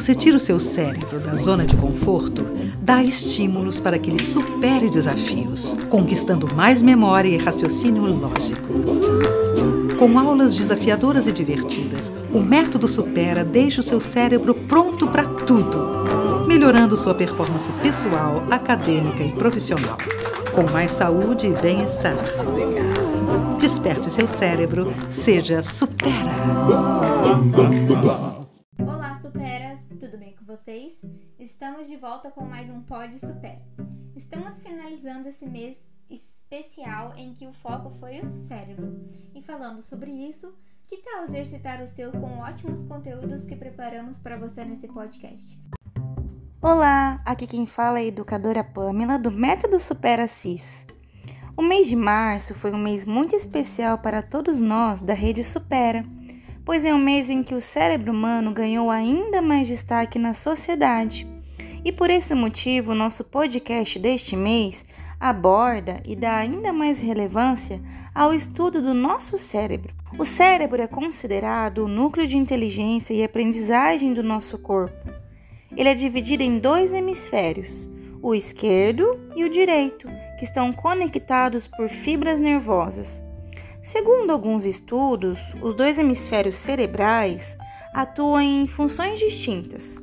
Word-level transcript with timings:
você 0.00 0.14
tira 0.14 0.36
o 0.36 0.40
seu 0.40 0.60
cérebro 0.60 1.18
da 1.18 1.34
zona 1.34 1.64
de 1.66 1.76
conforto, 1.76 2.46
dá 2.80 3.02
estímulos 3.02 3.80
para 3.80 3.98
que 3.98 4.10
ele 4.10 4.22
supere 4.22 4.88
desafios, 4.88 5.76
conquistando 5.90 6.54
mais 6.54 6.80
memória 6.80 7.28
e 7.28 7.36
raciocínio 7.36 8.04
lógico. 8.04 8.68
Com 9.98 10.16
aulas 10.16 10.56
desafiadoras 10.56 11.26
e 11.26 11.32
divertidas, 11.32 12.12
o 12.32 12.38
método 12.38 12.86
Supera 12.86 13.44
deixa 13.44 13.80
o 13.80 13.82
seu 13.82 13.98
cérebro 13.98 14.54
pronto 14.54 15.08
para 15.08 15.24
tudo, 15.24 16.46
melhorando 16.46 16.96
sua 16.96 17.14
performance 17.14 17.72
pessoal, 17.82 18.44
acadêmica 18.48 19.24
e 19.24 19.32
profissional, 19.32 19.98
com 20.54 20.62
mais 20.70 20.92
saúde 20.92 21.48
e 21.48 21.60
bem-estar. 21.60 22.16
Desperte 23.58 24.12
seu 24.12 24.28
cérebro, 24.28 24.94
seja 25.10 25.60
Supera! 25.60 26.38
Tudo 29.98 30.16
bem 30.16 30.32
com 30.36 30.44
vocês? 30.44 31.02
Estamos 31.40 31.88
de 31.88 31.96
volta 31.96 32.30
com 32.30 32.44
mais 32.44 32.70
um 32.70 32.80
Pod 32.82 33.18
Supera. 33.18 33.60
Estamos 34.14 34.60
finalizando 34.60 35.26
esse 35.26 35.44
mês 35.44 35.84
especial 36.08 37.16
em 37.16 37.32
que 37.34 37.48
o 37.48 37.52
foco 37.52 37.90
foi 37.90 38.20
o 38.20 38.28
cérebro. 38.28 39.10
E 39.34 39.42
falando 39.42 39.82
sobre 39.82 40.12
isso, 40.12 40.54
que 40.86 40.98
tal 40.98 41.24
exercitar 41.24 41.82
o 41.82 41.88
seu 41.88 42.12
com 42.12 42.38
ótimos 42.38 42.80
conteúdos 42.84 43.44
que 43.44 43.56
preparamos 43.56 44.18
para 44.18 44.38
você 44.38 44.64
nesse 44.64 44.86
podcast? 44.86 45.58
Olá, 46.62 47.20
aqui 47.26 47.48
quem 47.48 47.66
fala 47.66 47.98
é 47.98 48.02
a 48.02 48.06
educadora 48.06 48.62
Pamela 48.62 49.18
do 49.18 49.32
Método 49.32 49.80
Supera 49.80 50.28
CIS. 50.28 50.86
O 51.56 51.62
mês 51.62 51.88
de 51.88 51.96
março 51.96 52.54
foi 52.54 52.70
um 52.70 52.78
mês 52.78 53.04
muito 53.04 53.34
especial 53.34 53.98
para 53.98 54.22
todos 54.22 54.60
nós 54.60 55.00
da 55.00 55.12
rede 55.12 55.42
Supera, 55.42 56.04
pois 56.68 56.84
é 56.84 56.94
um 56.94 56.98
mês 56.98 57.30
em 57.30 57.42
que 57.42 57.54
o 57.54 57.62
cérebro 57.62 58.12
humano 58.12 58.52
ganhou 58.52 58.90
ainda 58.90 59.40
mais 59.40 59.66
destaque 59.66 60.18
na 60.18 60.34
sociedade. 60.34 61.26
E 61.82 61.90
por 61.90 62.10
esse 62.10 62.34
motivo, 62.34 62.94
nosso 62.94 63.24
podcast 63.24 63.98
deste 63.98 64.36
mês 64.36 64.84
aborda 65.18 66.02
e 66.04 66.14
dá 66.14 66.36
ainda 66.36 66.70
mais 66.70 67.00
relevância 67.00 67.80
ao 68.14 68.34
estudo 68.34 68.82
do 68.82 68.92
nosso 68.92 69.38
cérebro. 69.38 69.94
O 70.18 70.26
cérebro 70.26 70.82
é 70.82 70.86
considerado 70.86 71.86
o 71.86 71.88
núcleo 71.88 72.26
de 72.26 72.36
inteligência 72.36 73.14
e 73.14 73.24
aprendizagem 73.24 74.12
do 74.12 74.22
nosso 74.22 74.58
corpo. 74.58 75.10
Ele 75.74 75.88
é 75.88 75.94
dividido 75.94 76.42
em 76.42 76.58
dois 76.58 76.92
hemisférios, 76.92 77.88
o 78.20 78.34
esquerdo 78.34 79.18
e 79.34 79.42
o 79.42 79.48
direito, 79.48 80.06
que 80.38 80.44
estão 80.44 80.70
conectados 80.70 81.66
por 81.66 81.88
fibras 81.88 82.38
nervosas. 82.38 83.26
Segundo 83.80 84.30
alguns 84.32 84.66
estudos, 84.66 85.38
os 85.62 85.72
dois 85.74 85.98
hemisférios 85.98 86.56
cerebrais 86.56 87.56
atuam 87.94 88.40
em 88.40 88.66
funções 88.66 89.18
distintas. 89.18 90.02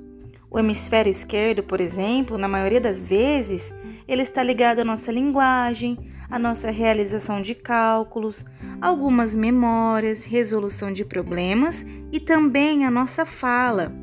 O 0.50 0.58
hemisfério 0.58 1.10
esquerdo, 1.10 1.62
por 1.62 1.82
exemplo, 1.82 2.38
na 2.38 2.48
maioria 2.48 2.80
das 2.80 3.06
vezes, 3.06 3.76
ele 4.08 4.22
está 4.22 4.42
ligado 4.42 4.80
à 4.80 4.86
nossa 4.86 5.12
linguagem, 5.12 5.98
à 6.30 6.40
nossa 6.40 6.72
realização 6.72 7.42
de 7.42 7.54
cálculos, 7.54 8.46
algumas 8.82 9.36
memórias, 9.36 10.24
resolução 10.24 10.94
de 10.94 11.04
problemas 11.04 11.86
e 12.12 12.20
também 12.20 12.86
à 12.86 12.92
nossa 12.92 13.26
fala. 13.26 13.94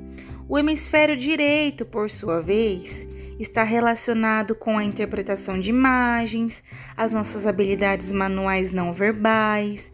O 0.47 0.59
hemisfério 0.59 1.17
direito, 1.17 1.86
por 1.86 2.11
sua 2.11 2.42
vez, 2.42 3.09
está 3.43 3.65
relacionado 3.65 4.55
com 4.55 4.79
a 4.79 4.85
interpretação 4.85 5.59
de 5.59 5.71
imagens, 5.71 6.62
as 6.97 7.11
nossas 7.11 7.45
habilidades 7.45 8.12
manuais 8.12 8.71
não 8.71 8.93
verbais, 8.93 9.93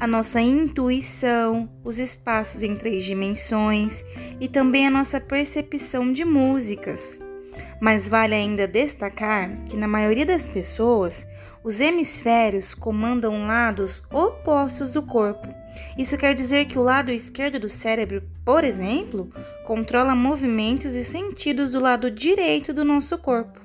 a 0.00 0.06
nossa 0.06 0.40
intuição, 0.40 1.70
os 1.84 2.00
espaços 2.00 2.62
em 2.64 2.74
três 2.74 3.04
dimensões 3.04 4.04
e 4.40 4.48
também 4.48 4.86
a 4.86 4.90
nossa 4.90 5.20
percepção 5.20 6.12
de 6.12 6.24
músicas. 6.24 7.20
Mas 7.80 8.08
vale 8.08 8.34
ainda 8.34 8.66
destacar 8.66 9.48
que, 9.66 9.76
na 9.76 9.86
maioria 9.86 10.26
das 10.26 10.48
pessoas, 10.48 11.24
os 11.62 11.80
hemisférios 11.80 12.74
comandam 12.74 13.46
lados 13.46 14.02
opostos 14.10 14.90
do 14.90 15.02
corpo. 15.02 15.57
Isso 15.96 16.16
quer 16.16 16.34
dizer 16.34 16.66
que 16.66 16.78
o 16.78 16.82
lado 16.82 17.10
esquerdo 17.10 17.58
do 17.58 17.68
cérebro, 17.68 18.22
por 18.44 18.64
exemplo, 18.64 19.32
controla 19.64 20.14
movimentos 20.14 20.94
e 20.94 21.04
sentidos 21.04 21.72
do 21.72 21.80
lado 21.80 22.10
direito 22.10 22.72
do 22.72 22.84
nosso 22.84 23.18
corpo. 23.18 23.60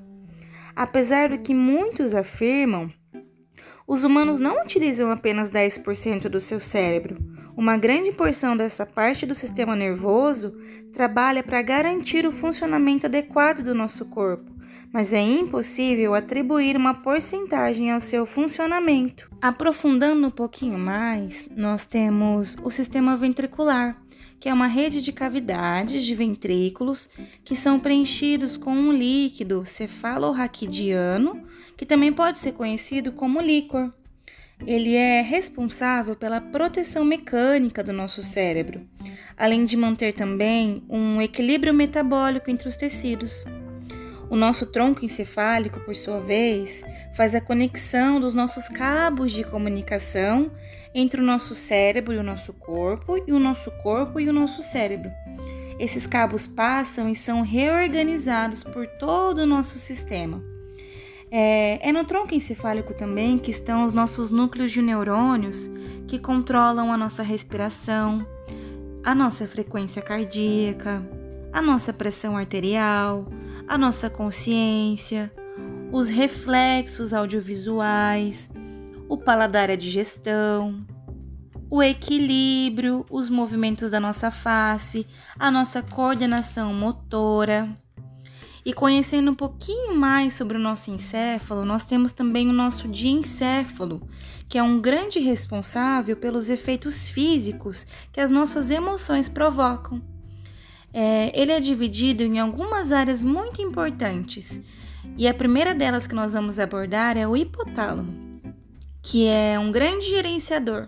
Apesar 0.75 1.29
do 1.29 1.37
que 1.37 1.53
muitos 1.53 2.15
afirmam, 2.15 2.91
os 3.87 4.03
humanos 4.03 4.39
não 4.39 4.61
utilizam 4.61 5.11
apenas 5.11 5.51
10% 5.51 6.29
do 6.29 6.39
seu 6.39 6.59
cérebro. 6.59 7.17
Uma 7.55 7.77
grande 7.77 8.11
porção 8.11 8.57
dessa 8.57 8.85
parte 8.85 9.25
do 9.25 9.35
sistema 9.35 9.75
nervoso 9.75 10.57
trabalha 10.91 11.43
para 11.43 11.61
garantir 11.61 12.25
o 12.25 12.31
funcionamento 12.31 13.05
adequado 13.05 13.61
do 13.61 13.75
nosso 13.75 14.05
corpo, 14.05 14.52
mas 14.93 15.11
é 15.11 15.19
impossível 15.19 16.13
atribuir 16.13 16.77
uma 16.77 16.93
porcentagem 16.93 17.91
ao 17.91 17.99
seu 17.99 18.27
funcionamento. 18.27 19.27
Aprofundando 19.41 20.27
um 20.27 20.29
pouquinho 20.29 20.77
mais, 20.77 21.49
nós 21.57 21.83
temos 21.83 22.55
o 22.61 22.69
sistema 22.69 23.17
ventricular, 23.17 23.99
que 24.39 24.47
é 24.47 24.53
uma 24.53 24.67
rede 24.67 25.01
de 25.01 25.11
cavidades 25.11 26.03
de 26.03 26.13
ventrículos 26.13 27.09
que 27.43 27.55
são 27.55 27.79
preenchidos 27.79 28.55
com 28.55 28.71
um 28.71 28.91
líquido 28.91 29.65
cefalorraquidiano, 29.65 31.41
que 31.75 31.87
também 31.87 32.13
pode 32.13 32.37
ser 32.37 32.51
conhecido 32.51 33.11
como 33.11 33.41
líquor. 33.41 33.91
Ele 34.63 34.93
é 34.95 35.21
responsável 35.21 36.15
pela 36.15 36.39
proteção 36.39 37.03
mecânica 37.03 37.83
do 37.83 37.91
nosso 37.91 38.21
cérebro, 38.21 38.87
além 39.35 39.65
de 39.65 39.75
manter 39.75 40.13
também 40.13 40.83
um 40.87 41.19
equilíbrio 41.19 41.73
metabólico 41.73 42.51
entre 42.51 42.69
os 42.69 42.75
tecidos. 42.75 43.43
O 44.33 44.35
nosso 44.35 44.65
tronco 44.65 45.05
encefálico, 45.05 45.79
por 45.81 45.95
sua 45.95 46.19
vez, 46.19 46.83
faz 47.13 47.35
a 47.35 47.39
conexão 47.39 48.19
dos 48.19 48.33
nossos 48.33 48.67
cabos 48.67 49.31
de 49.31 49.43
comunicação 49.43 50.49
entre 50.91 51.21
o 51.21 51.23
nosso 51.23 51.53
cérebro 51.53 52.15
e 52.15 52.17
o 52.17 52.23
nosso 52.23 52.51
corpo, 52.51 53.23
e 53.27 53.31
o 53.31 53.37
nosso 53.37 53.69
corpo 53.83 54.19
e 54.19 54.27
o 54.27 54.33
nosso 54.33 54.63
cérebro. 54.63 55.11
Esses 55.77 56.07
cabos 56.07 56.47
passam 56.47 57.07
e 57.07 57.13
são 57.13 57.43
reorganizados 57.43 58.63
por 58.63 58.87
todo 58.87 59.43
o 59.43 59.45
nosso 59.45 59.77
sistema. 59.77 60.43
É, 61.29 61.87
é, 61.87 61.91
no 61.91 62.03
tronco 62.03 62.33
encefálico 62.33 62.95
também 62.95 63.37
que 63.37 63.51
estão 63.51 63.85
os 63.85 63.93
nossos 63.93 64.31
núcleos 64.31 64.71
de 64.71 64.81
neurônios 64.81 65.69
que 66.07 66.17
controlam 66.17 66.91
a 66.91 66.97
nossa 66.97 67.21
respiração, 67.21 68.25
a 69.03 69.13
nossa 69.13 69.47
frequência 69.47 70.01
cardíaca, 70.01 71.07
a 71.51 71.61
nossa 71.61 71.93
pressão 71.93 72.35
arterial, 72.35 73.27
a 73.67 73.77
nossa 73.77 74.09
consciência, 74.09 75.31
os 75.91 76.09
reflexos 76.09 77.13
audiovisuais, 77.13 78.49
o 79.07 79.17
paladar 79.17 79.69
e 79.69 79.73
a 79.73 79.75
digestão, 79.75 80.85
o 81.69 81.81
equilíbrio, 81.81 83.05
os 83.09 83.29
movimentos 83.29 83.91
da 83.91 83.99
nossa 83.99 84.29
face, 84.29 85.07
a 85.37 85.49
nossa 85.49 85.81
coordenação 85.81 86.73
motora. 86.73 87.75
E 88.65 88.73
conhecendo 88.73 89.31
um 89.31 89.35
pouquinho 89.35 89.95
mais 89.95 90.33
sobre 90.33 90.55
o 90.55 90.59
nosso 90.59 90.89
encéfalo, 90.89 91.65
nós 91.65 91.83
temos 91.83 92.11
também 92.13 92.49
o 92.49 92.53
nosso 92.53 92.87
diencéfalo, 92.87 94.07
que 94.47 94.57
é 94.57 94.63
um 94.63 94.79
grande 94.79 95.19
responsável 95.19 96.15
pelos 96.15 96.49
efeitos 96.49 97.09
físicos 97.09 97.85
que 98.11 98.21
as 98.21 98.29
nossas 98.29 98.71
emoções 98.71 99.27
provocam. 99.27 100.12
É, 100.93 101.31
ele 101.33 101.51
é 101.51 101.59
dividido 101.59 102.23
em 102.23 102.39
algumas 102.39 102.91
áreas 102.91 103.23
muito 103.23 103.61
importantes, 103.61 104.61
e 105.17 105.27
a 105.27 105.33
primeira 105.33 105.73
delas 105.73 106.07
que 106.07 106.15
nós 106.15 106.33
vamos 106.33 106.59
abordar 106.59 107.17
é 107.17 107.27
o 107.27 107.35
hipotálamo, 107.35 108.41
que 109.01 109.27
é 109.27 109.59
um 109.59 109.71
grande 109.71 110.09
gerenciador. 110.09 110.87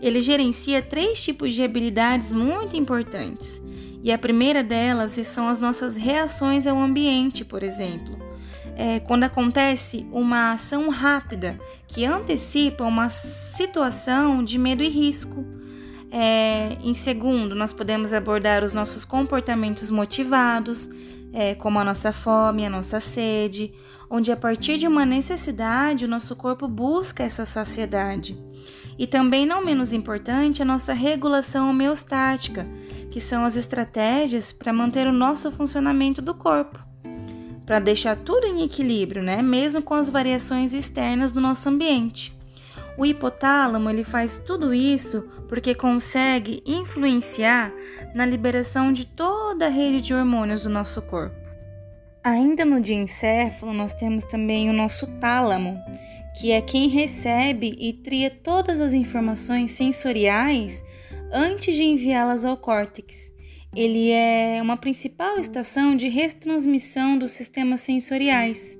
Ele 0.00 0.20
gerencia 0.20 0.82
três 0.82 1.22
tipos 1.22 1.54
de 1.54 1.62
habilidades 1.62 2.32
muito 2.32 2.76
importantes 2.76 3.60
e 4.04 4.12
a 4.12 4.18
primeira 4.18 4.62
delas 4.62 5.12
são 5.26 5.48
as 5.48 5.58
nossas 5.58 5.96
reações 5.96 6.66
ao 6.66 6.78
ambiente, 6.78 7.42
por 7.42 7.62
exemplo. 7.62 8.18
É, 8.76 9.00
quando 9.00 9.24
acontece 9.24 10.06
uma 10.12 10.52
ação 10.52 10.90
rápida 10.90 11.58
que 11.88 12.04
antecipa 12.04 12.84
uma 12.84 13.08
situação 13.08 14.44
de 14.44 14.58
medo 14.58 14.82
e 14.82 14.90
risco. 14.90 15.42
É, 16.16 16.78
em 16.80 16.94
segundo, 16.94 17.56
nós 17.56 17.72
podemos 17.72 18.12
abordar 18.12 18.62
os 18.62 18.72
nossos 18.72 19.04
comportamentos 19.04 19.90
motivados, 19.90 20.88
é, 21.32 21.56
como 21.56 21.80
a 21.80 21.84
nossa 21.84 22.12
fome, 22.12 22.64
a 22.64 22.70
nossa 22.70 23.00
sede, 23.00 23.74
onde 24.08 24.30
a 24.30 24.36
partir 24.36 24.78
de 24.78 24.86
uma 24.86 25.04
necessidade 25.04 26.04
o 26.04 26.08
nosso 26.08 26.36
corpo 26.36 26.68
busca 26.68 27.24
essa 27.24 27.44
saciedade. 27.44 28.38
E 28.96 29.08
também, 29.08 29.44
não 29.44 29.64
menos 29.64 29.92
importante, 29.92 30.62
a 30.62 30.64
nossa 30.64 30.92
regulação 30.92 31.68
homeostática, 31.68 32.64
que 33.10 33.20
são 33.20 33.44
as 33.44 33.56
estratégias 33.56 34.52
para 34.52 34.72
manter 34.72 35.08
o 35.08 35.12
nosso 35.12 35.50
funcionamento 35.50 36.22
do 36.22 36.32
corpo, 36.32 36.78
para 37.66 37.80
deixar 37.80 38.14
tudo 38.14 38.46
em 38.46 38.62
equilíbrio, 38.62 39.20
né? 39.20 39.42
Mesmo 39.42 39.82
com 39.82 39.94
as 39.94 40.08
variações 40.08 40.74
externas 40.74 41.32
do 41.32 41.40
nosso 41.40 41.68
ambiente. 41.68 42.32
O 42.96 43.04
hipotálamo 43.04 43.90
ele 43.90 44.04
faz 44.04 44.38
tudo 44.38 44.72
isso 44.72 45.28
porque 45.48 45.74
consegue 45.74 46.62
influenciar 46.66 47.72
na 48.14 48.24
liberação 48.24 48.92
de 48.92 49.06
toda 49.06 49.66
a 49.66 49.70
rede 49.70 50.00
de 50.00 50.14
hormônios 50.14 50.62
do 50.62 50.70
nosso 50.70 51.02
corpo. 51.02 51.36
Ainda 52.22 52.64
no 52.64 52.80
diencéfalo, 52.80 53.72
nós 53.72 53.92
temos 53.94 54.24
também 54.24 54.70
o 54.70 54.72
nosso 54.72 55.06
tálamo, 55.18 55.78
que 56.40 56.50
é 56.50 56.60
quem 56.60 56.88
recebe 56.88 57.76
e 57.78 57.92
tria 57.92 58.30
todas 58.30 58.80
as 58.80 58.92
informações 58.92 59.72
sensoriais 59.72 60.82
antes 61.32 61.74
de 61.74 61.84
enviá-las 61.84 62.44
ao 62.44 62.56
córtex. 62.56 63.32
Ele 63.74 64.10
é 64.10 64.60
uma 64.62 64.76
principal 64.76 65.38
estação 65.38 65.96
de 65.96 66.08
retransmissão 66.08 67.18
dos 67.18 67.32
sistemas 67.32 67.80
sensoriais. 67.80 68.78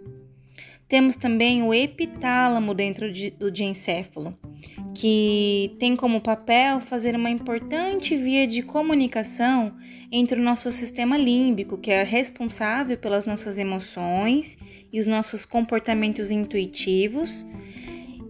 Temos 0.95 1.17
também 1.17 1.61
o 1.61 1.75
epitálamo 1.75 2.73
dentro 2.73 3.13
de, 3.13 3.29
do 3.29 3.51
diencéfalo, 3.51 4.33
que 4.95 5.75
tem 5.77 5.97
como 5.97 6.21
papel 6.21 6.79
fazer 6.79 7.17
uma 7.17 7.29
importante 7.31 8.17
via 8.17 8.47
de 8.47 8.63
comunicação 8.63 9.75
entre 10.13 10.39
o 10.39 10.43
nosso 10.45 10.71
sistema 10.71 11.19
límbico, 11.19 11.79
que 11.79 11.91
é 11.91 12.05
responsável 12.05 12.97
pelas 12.97 13.27
nossas 13.27 13.59
emoções 13.59 14.57
e 14.93 15.01
os 15.01 15.07
nossos 15.09 15.45
comportamentos 15.45 16.31
intuitivos, 16.31 17.45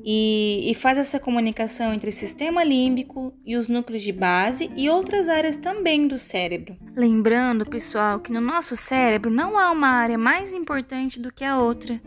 e, 0.02 0.70
e, 0.70 0.74
faz 0.74 0.96
essa 0.96 1.20
comunicação 1.20 1.92
entre 1.92 2.08
o 2.08 2.12
sistema 2.12 2.64
límbico 2.64 3.34
e 3.44 3.56
os 3.56 3.68
núcleos 3.68 4.02
de 4.02 4.12
base 4.12 4.70
e 4.74 4.88
outras 4.88 5.28
áreas 5.28 5.58
também 5.58 6.08
do 6.08 6.18
cérebro. 6.18 6.78
Lembrando, 6.96 7.68
pessoal, 7.68 8.20
que 8.20 8.32
no 8.32 8.40
nosso 8.40 8.74
cérebro 8.74 9.30
não 9.30 9.58
há 9.58 9.70
uma 9.70 9.88
área 9.88 10.16
mais 10.16 10.54
importante 10.54 11.20
do 11.20 11.30
que 11.30 11.44
a 11.44 11.58
outra. 11.58 12.00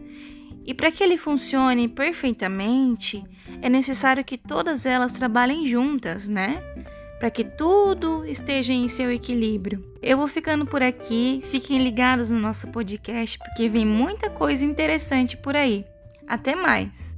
E 0.68 0.74
para 0.74 0.92
que 0.92 1.02
ele 1.02 1.16
funcione 1.16 1.88
perfeitamente, 1.88 3.24
é 3.62 3.70
necessário 3.70 4.26
que 4.26 4.38
todas 4.38 4.86
elas 4.86 5.14
trabalhem 5.14 5.66
juntas, 5.66 6.28
né? 6.28 6.62
Para 7.18 7.32
que 7.32 7.46
tudo 7.46 8.26
esteja 8.26 8.74
em 8.74 8.90
seu 8.90 9.10
equilíbrio. 9.10 9.82
Eu 10.02 10.18
vou 10.18 10.28
ficando 10.28 10.66
por 10.66 10.84
aqui, 10.84 11.42
fiquem 11.46 11.82
ligados 11.82 12.30
no 12.30 12.38
nosso 12.38 12.68
podcast 12.68 13.40
porque 13.40 13.70
vem 13.70 13.86
muita 13.86 14.30
coisa 14.30 14.66
interessante 14.66 15.38
por 15.38 15.56
aí. 15.56 15.86
Até 16.28 16.54
mais! 16.54 17.16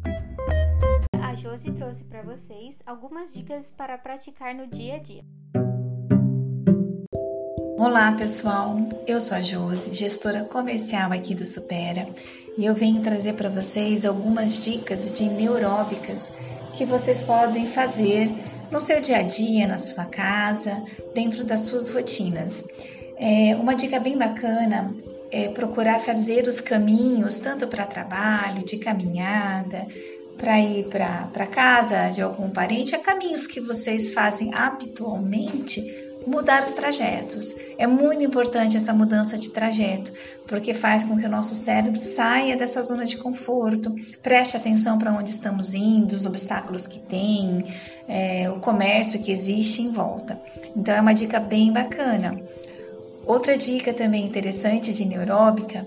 A 1.20 1.34
Josi 1.34 1.72
trouxe 1.72 2.04
para 2.04 2.22
vocês 2.22 2.78
algumas 2.86 3.34
dicas 3.34 3.72
para 3.76 3.98
praticar 3.98 4.54
no 4.54 4.68
dia 4.68 4.98
a 4.98 5.00
dia. 5.00 5.24
Olá 7.80 8.12
pessoal, 8.12 8.78
eu 9.08 9.22
sou 9.22 9.38
a 9.38 9.42
Josi, 9.42 9.94
gestora 9.94 10.44
comercial 10.44 11.14
aqui 11.14 11.34
do 11.34 11.46
Supera 11.46 12.08
e 12.60 12.66
eu 12.66 12.76
venho 12.76 13.02
trazer 13.02 13.36
para 13.36 13.48
vocês 13.48 14.04
algumas 14.04 14.60
dicas 14.60 15.14
de 15.14 15.24
neuróbicas 15.30 16.30
que 16.74 16.84
vocês 16.86 17.24
podem 17.24 17.66
fazer 17.66 18.30
no 18.70 18.82
seu 18.82 19.00
dia 19.00 19.20
a 19.20 19.22
dia, 19.22 19.66
na 19.66 19.78
sua 19.78 20.04
casa, 20.04 20.84
dentro 21.16 21.46
das 21.46 21.62
suas 21.62 21.90
rotinas. 21.90 22.62
É, 23.18 23.56
uma 23.56 23.74
dica 23.74 23.98
bem 23.98 24.18
bacana 24.18 24.94
é 25.32 25.48
procurar 25.48 26.02
fazer 26.02 26.50
os 26.50 26.60
caminhos, 26.60 27.40
tanto 27.40 27.66
para 27.66 27.86
trabalho, 27.86 28.66
de 28.66 28.76
caminhada, 28.76 29.88
para 30.38 30.60
ir 30.60 30.90
para 30.90 31.48
casa 31.48 32.10
de 32.10 32.22
algum 32.22 32.50
parente, 32.50 32.94
a 32.94 33.00
caminhos 33.00 33.48
que 33.48 33.62
vocês 33.62 34.14
fazem 34.14 34.54
habitualmente 34.54 36.09
mudar 36.26 36.66
os 36.66 36.74
trajetos. 36.74 37.56
É 37.78 37.88
muito 37.88 38.24
importante 38.24 38.78
essa 38.78 38.94
mudança 38.94 39.38
de 39.38 39.50
trajeto, 39.50 40.12
porque 40.48 40.74
faz 40.74 41.04
com 41.04 41.18
que 41.18 41.26
o 41.26 41.30
nosso 41.30 41.56
cérebro 41.56 42.00
saia 42.00 42.56
dessa 42.56 42.82
zona 42.82 43.06
de 43.06 43.18
conforto, 43.18 43.94
preste 44.22 44.58
atenção 44.58 44.98
para 44.98 45.14
onde 45.14 45.32
estamos 45.32 45.74
indo, 45.74 46.16
os 46.16 46.26
obstáculos 46.26 46.86
que 46.86 47.00
tem, 47.00 47.66
é, 48.08 48.50
o 48.50 48.60
comércio 48.60 49.22
que 49.22 49.32
existe 49.32 49.82
em 49.82 49.92
volta. 49.92 50.40
Então 50.76 50.94
é 50.94 51.02
uma 51.02 51.14
dica 51.14 51.40
bem 51.40 51.72
bacana. 51.72 52.40
Outra 53.26 53.58
dica 53.58 53.94
também 53.94 54.26
interessante 54.26 54.94
de 54.94 55.06
neuróbica 55.06 55.86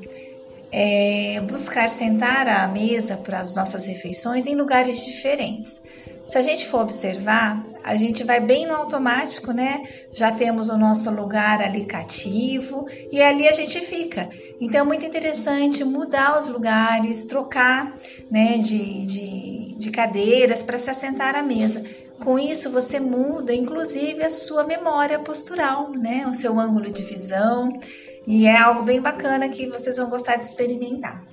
é 0.71 1.41
buscar 1.41 1.89
sentar 1.89 2.49
à 2.49 2.67
mesa 2.67 3.17
para 3.17 3.41
as 3.41 3.55
nossas 3.55 3.85
refeições 3.85 4.47
em 4.47 4.55
lugares 4.55 5.05
diferentes. 5.05 5.81
Se 6.25 6.39
a 6.39 6.43
gente 6.43 6.67
for 6.67 6.83
observar, 6.83 7.63
a 7.83 7.97
gente 7.97 8.23
vai 8.23 8.41
bem 8.41 8.67
no 8.67 8.75
automático, 8.75 9.53
né? 9.53 9.83
Já 10.13 10.31
temos 10.31 10.69
o 10.69 10.77
nosso 10.77 11.11
lugar 11.11 11.61
ali 11.61 11.85
cativo 11.85 12.87
e 13.11 13.21
ali 13.21 13.49
a 13.49 13.53
gente 13.53 13.81
fica. 13.81 14.31
Então 14.61 14.83
é 14.83 14.85
muito 14.85 15.05
interessante 15.05 15.85
mudar 15.85 16.39
os 16.39 16.49
lugares, 16.49 17.25
trocar 17.25 17.99
né, 18.31 18.59
de, 18.59 19.05
de, 19.05 19.75
de 19.77 19.91
cadeiras 19.91 20.63
para 20.63 20.79
se 20.79 20.91
assentar 20.91 21.35
à 21.35 21.43
mesa. 21.43 21.85
Com 22.21 22.39
isso, 22.39 22.71
você 22.71 23.01
muda, 23.01 23.53
inclusive, 23.53 24.23
a 24.23 24.31
sua 24.31 24.63
memória 24.63 25.19
postural, 25.19 25.91
né? 25.91 26.25
O 26.27 26.35
seu 26.35 26.61
ângulo 26.61 26.89
de 26.89 27.03
visão. 27.03 27.81
E 28.25 28.47
é 28.47 28.57
algo 28.57 28.85
bem 28.85 29.01
bacana 29.01 29.49
que 29.49 29.67
vocês 29.67 29.97
vão 29.97 30.09
gostar 30.09 30.37
de 30.37 30.45
experimentar. 30.45 31.25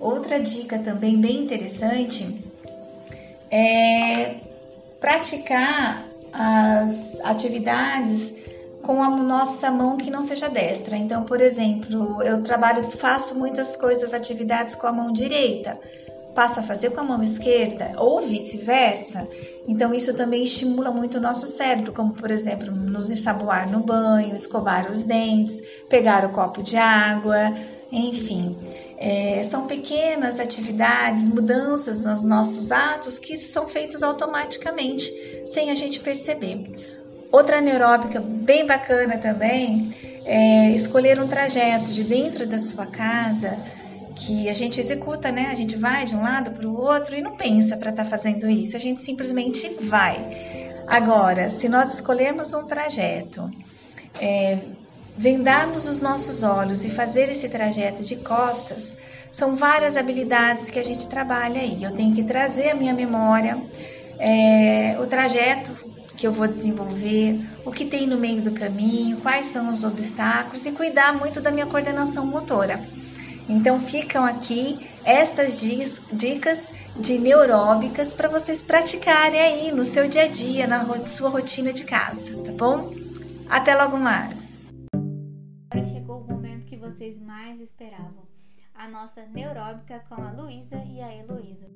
Outra 0.00 0.40
dica 0.40 0.76
também 0.78 1.16
bem 1.20 1.38
interessante 1.44 2.44
é 3.48 4.53
praticar 5.04 6.08
as 6.32 7.20
atividades 7.20 8.34
com 8.82 9.02
a 9.02 9.10
nossa 9.10 9.70
mão 9.70 9.98
que 9.98 10.10
não 10.10 10.22
seja 10.22 10.48
destra. 10.48 10.96
Então, 10.96 11.24
por 11.24 11.42
exemplo, 11.42 12.22
eu 12.22 12.42
trabalho, 12.42 12.90
faço 12.90 13.38
muitas 13.38 13.76
coisas, 13.76 14.14
atividades 14.14 14.74
com 14.74 14.86
a 14.86 14.92
mão 14.92 15.12
direita, 15.12 15.78
passo 16.34 16.60
a 16.60 16.62
fazer 16.62 16.88
com 16.92 17.00
a 17.00 17.04
mão 17.04 17.22
esquerda 17.22 17.92
ou 17.98 18.22
vice-versa. 18.22 19.28
Então, 19.68 19.92
isso 19.92 20.14
também 20.14 20.42
estimula 20.42 20.90
muito 20.90 21.18
o 21.18 21.20
nosso 21.20 21.46
cérebro, 21.46 21.92
como 21.92 22.14
por 22.14 22.30
exemplo, 22.30 22.74
nos 22.74 23.10
ensaboar 23.10 23.70
no 23.70 23.80
banho, 23.80 24.34
escovar 24.34 24.90
os 24.90 25.02
dentes, 25.02 25.62
pegar 25.90 26.24
o 26.24 26.30
copo 26.30 26.62
de 26.62 26.78
água, 26.78 27.54
enfim. 27.92 28.56
É, 29.06 29.42
são 29.42 29.66
pequenas 29.66 30.40
atividades, 30.40 31.28
mudanças 31.28 32.06
nos 32.06 32.24
nossos 32.24 32.72
atos 32.72 33.18
que 33.18 33.36
são 33.36 33.68
feitos 33.68 34.02
automaticamente, 34.02 35.12
sem 35.44 35.70
a 35.70 35.74
gente 35.74 36.00
perceber. 36.00 36.96
Outra 37.30 37.60
neuróbica 37.60 38.18
bem 38.18 38.66
bacana 38.66 39.18
também 39.18 39.90
é 40.24 40.70
escolher 40.70 41.20
um 41.20 41.28
trajeto 41.28 41.92
de 41.92 42.02
dentro 42.02 42.46
da 42.46 42.58
sua 42.58 42.86
casa 42.86 43.58
que 44.16 44.48
a 44.48 44.54
gente 44.54 44.80
executa, 44.80 45.30
né? 45.30 45.48
A 45.50 45.54
gente 45.54 45.76
vai 45.76 46.06
de 46.06 46.16
um 46.16 46.22
lado 46.22 46.52
para 46.52 46.66
o 46.66 46.74
outro 46.74 47.14
e 47.14 47.20
não 47.20 47.36
pensa 47.36 47.76
para 47.76 47.90
estar 47.90 48.04
tá 48.04 48.08
fazendo 48.08 48.48
isso, 48.48 48.74
a 48.74 48.80
gente 48.80 49.02
simplesmente 49.02 49.68
vai. 49.82 50.72
Agora, 50.86 51.50
se 51.50 51.68
nós 51.68 51.92
escolhermos 51.92 52.54
um 52.54 52.66
trajeto, 52.66 53.50
é, 54.18 54.60
vendarmos 55.16 55.88
os 55.88 56.00
nossos 56.00 56.42
olhos 56.42 56.84
e 56.84 56.90
fazer 56.90 57.30
esse 57.30 57.48
trajeto 57.48 58.02
de 58.02 58.16
costas, 58.16 58.96
são 59.30 59.56
várias 59.56 59.96
habilidades 59.96 60.70
que 60.70 60.78
a 60.78 60.84
gente 60.84 61.08
trabalha 61.08 61.60
aí. 61.60 61.82
Eu 61.82 61.92
tenho 61.92 62.14
que 62.14 62.22
trazer 62.22 62.70
a 62.70 62.74
minha 62.74 62.92
memória, 62.92 63.60
é, 64.18 64.96
o 65.00 65.06
trajeto 65.06 65.72
que 66.16 66.26
eu 66.26 66.32
vou 66.32 66.46
desenvolver, 66.46 67.40
o 67.64 67.72
que 67.72 67.84
tem 67.84 68.06
no 68.06 68.16
meio 68.16 68.40
do 68.40 68.52
caminho, 68.52 69.16
quais 69.18 69.46
são 69.46 69.70
os 69.70 69.82
obstáculos 69.82 70.64
e 70.64 70.72
cuidar 70.72 71.12
muito 71.12 71.40
da 71.40 71.50
minha 71.50 71.66
coordenação 71.66 72.24
motora. 72.24 72.80
Então 73.48 73.80
ficam 73.80 74.24
aqui 74.24 74.88
estas 75.04 75.60
dicas 76.12 76.70
de 76.96 77.18
neuróbicas 77.18 78.14
para 78.14 78.28
vocês 78.28 78.62
praticarem 78.62 79.40
aí 79.40 79.72
no 79.72 79.84
seu 79.84 80.08
dia 80.08 80.22
a 80.22 80.28
dia, 80.28 80.66
na 80.66 81.04
sua 81.04 81.28
rotina 81.28 81.72
de 81.72 81.84
casa, 81.84 82.36
tá 82.38 82.52
bom? 82.52 82.94
Até 83.50 83.74
logo 83.74 83.98
mais! 83.98 84.53
Agora 85.74 85.86
chegou 85.86 86.20
o 86.20 86.24
momento 86.24 86.66
que 86.66 86.76
vocês 86.76 87.18
mais 87.18 87.58
esperavam, 87.60 88.28
a 88.72 88.86
nossa 88.86 89.26
neuróbica 89.26 89.98
com 90.08 90.14
a 90.14 90.30
Luísa 90.30 90.76
e 90.84 91.02
a 91.02 91.12
Heloísa. 91.12 91.68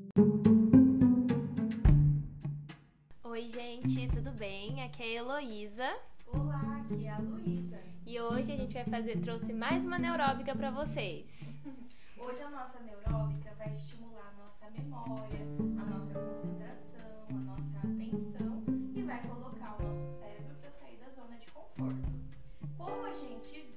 Oi, 3.24 3.48
gente, 3.48 4.06
tudo 4.06 4.30
bem? 4.30 4.84
Aqui 4.84 5.02
é 5.02 5.06
a 5.06 5.22
Heloísa. 5.22 5.96
Olá, 6.28 6.80
aqui 6.80 7.06
é 7.06 7.10
a 7.10 7.18
Luísa. 7.18 7.80
E 8.06 8.20
hoje 8.20 8.52
a 8.52 8.56
gente 8.56 8.72
vai 8.72 8.84
fazer, 8.84 9.18
trouxe 9.18 9.52
mais 9.52 9.84
uma 9.84 9.98
neuróbica 9.98 10.54
para 10.54 10.70
vocês. 10.70 11.26
Hoje 12.16 12.40
a 12.40 12.50
nossa 12.50 12.78
neuróbica 12.78 13.52
vai 13.58 13.72
estimular 13.72 14.32
a 14.32 14.42
nossa 14.42 14.70
memória, 14.70 15.40
a 15.76 15.84
nossa 15.86 16.14
concentração, 16.14 17.26
a 17.30 17.32
nossa 17.32 17.78
atenção 17.78 18.62
e 18.94 19.02
vai 19.02 19.20
colocar 19.26 19.76
o 19.80 19.82
nosso 19.82 20.08
cérebro 20.20 20.54
para 20.60 20.70
sair 20.70 20.98
da 20.98 21.10
zona 21.10 21.36
de 21.36 21.50
conforto. 21.50 22.08
Como 22.76 23.04
a 23.04 23.12
gente 23.12 23.67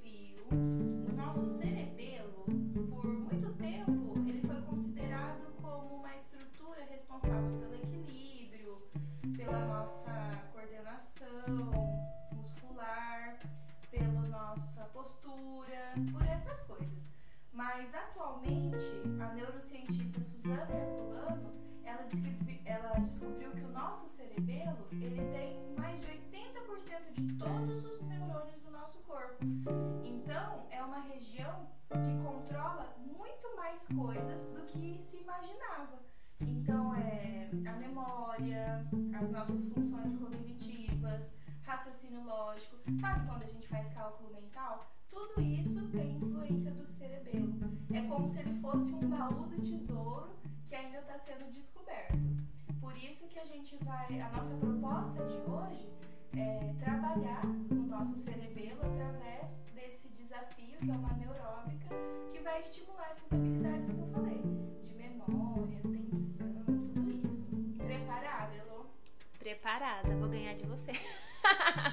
memória, 38.22 38.86
as 39.20 39.32
nossas 39.32 39.66
funções 39.66 40.16
cognitivas, 40.16 41.34
raciocínio 41.64 42.24
lógico. 42.24 42.78
Sabe 43.00 43.26
quando 43.26 43.44
a 43.44 43.48
gente 43.48 43.68
faz 43.68 43.90
cálculo 43.90 44.32
mental? 44.32 44.86
Tudo 45.10 45.42
isso 45.42 45.88
tem 45.88 46.18
influência 46.18 46.72
do 46.72 46.86
cerebelo. 46.86 47.54
É 47.92 48.02
como 48.08 48.28
se 48.28 48.40
ele 48.40 48.54
fosse 48.62 48.94
um 48.94 49.10
baú 49.10 49.48
do 49.48 49.60
tesouro 49.60 50.30
que 50.68 50.76
ainda 50.76 51.00
está 51.00 51.18
sendo 51.18 51.52
descoberto. 51.52 52.18
Por 52.80 52.96
isso 52.96 53.28
que 53.28 53.40
a 53.40 53.44
gente 53.44 53.76
vai, 53.84 54.22
a 54.22 54.30
nossa 54.30 54.56
proposta 54.56 55.26
de 55.26 55.38
hoje 55.50 55.90
é 56.38 56.74
trabalhar 56.80 57.44
o 57.72 57.76
nosso 57.76 58.16
cerebelo 58.16 58.82
através 58.86 59.64
desse 59.74 60.08
desafio 60.10 60.78
que 60.78 60.90
é 60.90 60.94
uma 60.94 61.14
neuróbica 61.14 61.90
que 62.32 62.40
vai 62.40 62.60
estimular 62.60 63.12
essas 63.12 63.34
habilidades 63.34 63.90
que 63.90 64.00
eu 64.00 64.08
falei, 64.08 64.51
Preparada, 69.52 70.16
vou 70.16 70.30
ganhar 70.30 70.56
de 70.56 70.66
você. 70.66 70.94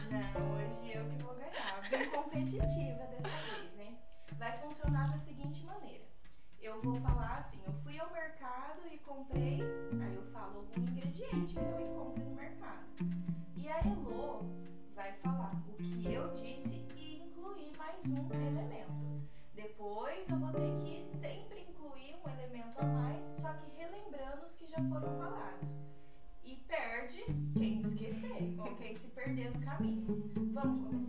Não, 0.09 0.53
hoje 0.55 0.93
eu 0.97 1.05
que 1.09 1.21
vou 1.25 1.35
ganhar. 1.35 1.91
Bem 1.91 2.09
competitiva 2.09 3.05
dessa 3.07 3.29
vez, 3.29 3.81
hein? 3.81 3.99
Vai 4.35 4.57
funcionar 4.59 5.11
da 5.11 5.19
seguinte 5.19 5.65
maneira. 5.65 6.05
Eu 6.61 6.81
vou 6.81 7.01
falar 7.01 7.39
assim, 7.39 7.61
eu 7.67 7.73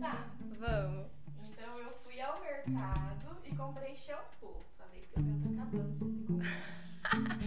começar? 0.00 0.34
Vamos. 0.58 1.06
Então 1.44 1.78
eu 1.78 1.92
fui 2.02 2.20
ao 2.20 2.40
mercado 2.40 3.36
e 3.44 3.54
comprei 3.54 3.94
shampoo. 3.94 4.60
Falei 4.78 5.02
que 5.02 5.20
o 5.20 5.22
meu 5.22 5.40
tá 5.40 5.62
acabando, 5.62 5.90
preciso 5.90 6.26
comprar. 6.26 7.38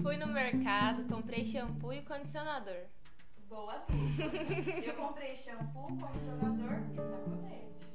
fui 0.02 0.16
no 0.16 0.26
mercado, 0.28 1.04
comprei 1.04 1.44
shampoo 1.44 1.92
e 1.92 2.02
condicionador. 2.02 2.86
Boa 3.48 3.78
dupla. 3.78 4.72
eu 4.82 4.94
comprei 4.94 5.34
shampoo, 5.34 5.88
condicionador 5.98 6.80
e 6.94 7.06
sabonete. 7.06 7.86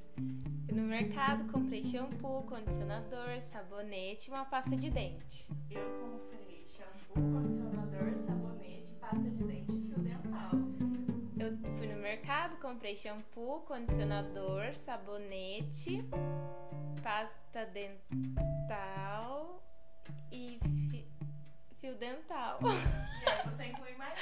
Fui 0.66 0.76
no 0.76 0.84
mercado, 0.84 1.52
comprei 1.52 1.84
shampoo, 1.84 2.44
condicionador, 2.44 3.42
sabonete 3.42 4.30
e 4.30 4.34
uma 4.34 4.46
pasta 4.46 4.76
de 4.76 4.90
dente. 4.92 5.50
Eu 5.72 5.82
comprei 6.00 6.68
shampoo, 6.68 7.32
condicionador, 7.32 8.20
sabonete 8.20 8.92
pasta 9.00 9.30
de 9.30 9.44
dente 9.44 9.55
comprei 12.66 12.96
shampoo, 12.96 13.62
condicionador, 13.62 14.74
sabonete, 14.74 16.04
pasta 17.04 17.64
dental 17.68 19.64
e 20.32 20.58
fi, 20.90 21.08
fio 21.80 21.94
dental. 21.94 22.58
E 22.64 23.30
aí 23.30 23.46
você 23.46 23.66
inclui 23.66 23.94
mais 23.94 24.20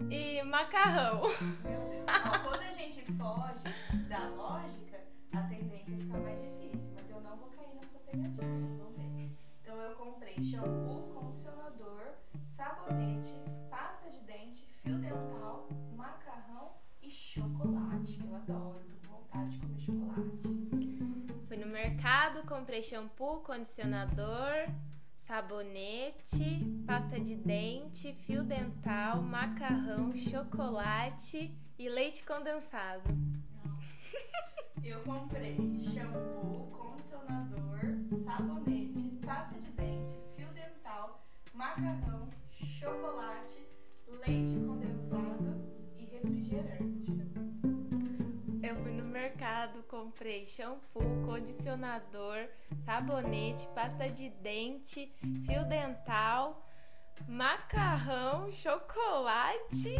um. 0.00 0.10
e 0.10 0.42
macarrão. 0.44 1.20
Meu 1.62 1.86
Deus. 1.86 2.06
Quando 2.42 2.62
a 2.62 2.70
gente 2.70 3.02
foge 3.12 3.68
da 4.08 4.30
lógica, 4.30 4.98
a 5.34 5.42
tendência 5.42 5.92
é 5.92 5.98
ficar 5.98 6.18
mais 6.20 6.40
difícil. 6.40 6.92
Mas 6.94 7.10
eu 7.10 7.20
não 7.20 7.36
vou 7.36 7.50
cair 7.50 7.74
na 7.74 7.86
sua 7.86 8.00
pegadinha, 8.00 8.78
vamos 8.78 8.96
ver. 8.96 9.36
Então 9.60 9.78
eu 9.82 9.94
comprei 9.96 10.42
shampoo, 10.42 11.05
e 17.06 17.10
chocolate, 17.10 18.18
que 18.18 18.24
eu 18.24 18.34
adoro, 18.34 18.80
tô 19.00 19.08
com 19.08 19.16
vontade 19.18 19.58
de 19.58 19.60
comer 19.60 19.80
chocolate. 19.80 21.46
Fui 21.46 21.56
no 21.56 21.66
mercado, 21.68 22.42
comprei 22.48 22.82
shampoo, 22.82 23.40
condicionador, 23.42 24.68
sabonete, 25.20 26.64
pasta 26.84 27.20
de 27.20 27.36
dente, 27.36 28.12
fio 28.12 28.42
dental, 28.42 29.22
macarrão, 29.22 30.14
chocolate 30.16 31.56
e 31.78 31.88
leite 31.88 32.24
condensado. 32.24 33.08
Eu 34.82 35.00
comprei 35.02 35.56
shampoo, 35.92 36.70
condicionador, 36.72 37.78
sabonete, 38.24 39.20
pasta 39.24 39.60
de 39.60 39.70
dente, 39.70 40.18
fio 40.34 40.48
dental, 40.48 41.24
macarrão, 41.54 42.28
chocolate, 42.50 43.64
leite 44.26 44.52
condensado 44.54 44.85
comprei 49.88 50.46
shampoo, 50.46 51.22
condicionador, 51.24 52.48
sabonete, 52.84 53.66
pasta 53.68 54.08
de 54.08 54.30
dente, 54.30 55.12
fio 55.44 55.64
dental, 55.64 56.66
macarrão, 57.28 58.50
chocolate, 58.50 59.96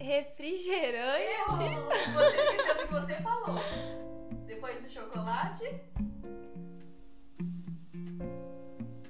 refrigerante. 0.00 1.24
Eu, 1.38 1.84
você 2.14 2.42
esqueceu 2.42 2.74
do 2.76 2.86
que 2.86 2.94
você 2.94 3.22
falou. 3.22 3.56
Depois 4.46 4.82
do 4.82 4.90
chocolate, 4.90 5.64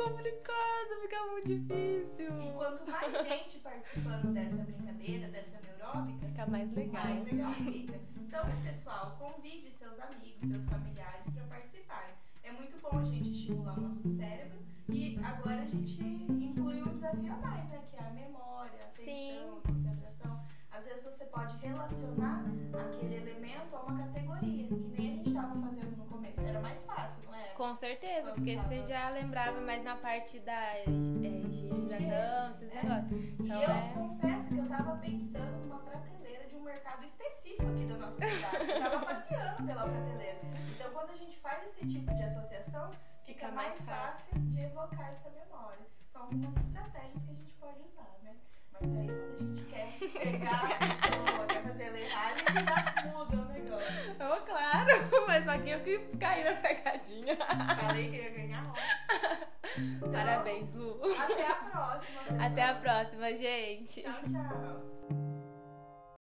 Complicado, 0.09 1.01
fica 1.01 1.25
muito 1.31 1.47
difícil. 1.47 2.39
E 2.39 2.51
quanto 2.53 2.89
mais 2.89 3.23
gente 3.23 3.59
participando 3.59 4.33
dessa 4.33 4.57
brincadeira, 4.57 5.27
dessa 5.29 5.59
neuróbica, 5.61 6.27
fica 6.27 6.45
mais 6.45 6.71
legal. 6.73 7.03
Mais 7.03 7.25
legal 7.25 7.53
fica. 7.53 7.99
Então, 8.17 8.45
pessoal, 8.63 9.15
convide 9.17 9.71
seus 9.71 9.99
amigos, 9.99 10.47
seus 10.47 10.65
familiares 10.67 11.25
para 11.33 11.43
participarem. 11.45 12.13
É 12.43 12.51
muito 12.51 12.79
bom 12.81 12.99
a 12.99 13.03
gente 13.03 13.31
estimular 13.31 13.77
o 13.77 13.81
nosso 13.81 14.07
cérebro 14.07 14.59
e 14.89 15.17
agora 15.23 15.61
a 15.61 15.65
gente 15.65 16.03
inclui 16.03 16.81
um 16.83 16.93
desafio 16.93 17.33
a 17.33 17.37
mais, 17.37 17.67
né? 17.69 17.81
Que 17.89 17.95
é 17.95 18.07
a 18.07 18.11
memória, 18.11 18.79
a 18.83 18.85
atenção, 18.85 19.57
a 19.57 19.67
concentração. 19.67 20.39
Às 20.69 20.85
vezes 20.85 21.05
você 21.05 21.25
pode 21.25 21.57
relacionar 21.57 22.43
aquele 22.77 23.15
elemento 23.15 23.75
a 23.75 23.81
uma 23.81 23.97
categoria, 23.97 24.67
que 24.67 25.01
nem 25.01 25.04
Com 27.75 27.79
certeza, 27.79 28.31
porque 28.31 28.55
tava... 28.55 28.69
você 28.69 28.83
já 28.83 29.09
lembrava 29.09 29.59
mais 29.59 29.83
na 29.83 29.97
parte 29.97 30.39
da 30.39 30.77
é, 30.77 30.85
higienização, 30.87 32.51
esses 32.53 32.71
é. 32.71 32.81
negócios. 32.81 33.11
Então, 33.37 33.59
e 33.59 33.63
eu 33.63 33.69
é... 33.69 33.91
confesso 33.93 34.47
que 34.47 34.57
eu 34.57 34.63
estava 34.63 34.95
pensando 34.95 35.57
numa 35.59 35.79
prateleira 35.79 36.47
de 36.47 36.55
um 36.55 36.63
mercado 36.63 37.03
específico 37.03 37.67
aqui 37.67 37.85
da 37.85 37.97
nossa 37.97 38.15
cidade. 38.15 38.69
eu 38.69 38.77
estava 38.77 39.05
passeando 39.05 39.63
pela 39.65 39.89
prateleira. 39.89 40.39
Então, 40.73 40.89
quando 40.93 41.09
a 41.09 41.13
gente 41.15 41.37
faz 41.39 41.65
esse 41.65 41.85
tipo 41.85 42.13
de 42.13 42.23
associação, 42.23 42.91
fica, 43.25 43.39
fica 43.39 43.51
mais, 43.51 43.67
mais 43.67 43.83
fácil. 43.83 44.31
fácil 44.31 44.39
de 44.51 44.61
evocar 44.61 45.09
essa 45.09 45.29
memória. 45.31 45.85
São 46.07 46.21
algumas 46.21 46.55
estratégias 46.55 47.23
que 47.25 47.29
a 47.29 47.33
gente 47.33 47.53
pode 47.55 47.81
usar, 47.81 48.15
né? 48.23 48.37
Mas 48.71 48.83
aí 48.83 49.07
quando 49.07 49.33
a 49.33 49.37
gente 49.37 49.65
quer 49.65 49.97
pegar 49.99 50.63
a 50.63 50.77
pessoa, 50.77 51.47
quer 51.47 51.61
fazer 51.61 51.83
ela 51.83 51.99
errar, 51.99 52.31
a 52.31 52.35
gente 52.35 52.63
já 52.63 53.11
muda 53.11 53.35
negócio. 53.35 53.54
Oh, 54.19 54.45
claro, 54.45 54.89
mas 55.27 55.47
aqui 55.47 55.69
eu 55.69 55.79
que 55.81 55.99
caí 56.17 56.43
na 56.43 56.53
pegadinha. 56.55 57.35
Falei 57.35 58.09
que 58.09 58.15
ia 58.17 58.29
ganhar 58.29 58.73
então, 59.77 60.09
Parabéns, 60.11 60.73
Lu. 60.73 60.99
Até 61.19 61.47
a 61.47 61.55
próxima. 61.55 62.21
Pessoal. 62.21 62.41
Até 62.41 62.63
a 62.63 62.75
próxima, 62.75 63.37
gente. 63.37 64.01
Tchau, 64.01 64.21
tchau. 64.23 64.95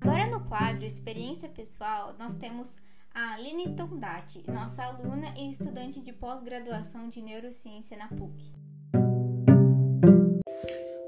Agora 0.01 0.27
no 0.27 0.45
quadro 0.47 0.85
Experiência 0.85 1.49
Pessoal, 1.49 2.13
nós 2.17 2.33
temos 2.33 2.81
a 3.13 3.33
Aline 3.33 3.75
Tondati, 3.75 4.43
nossa 4.51 4.83
aluna 4.83 5.33
e 5.37 5.49
estudante 5.49 6.01
de 6.01 6.11
pós-graduação 6.11 7.07
de 7.07 7.21
Neurociência 7.21 7.95
na 7.95 8.07
PUC. 8.07 8.62